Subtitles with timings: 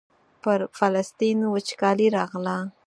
[0.41, 2.57] پر فلسطین وچکالي راغله.